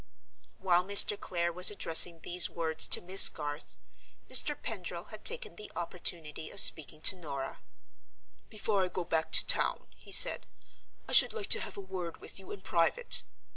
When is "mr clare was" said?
0.83-1.69